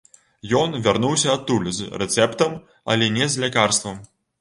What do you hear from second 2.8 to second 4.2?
але не з лякарствам.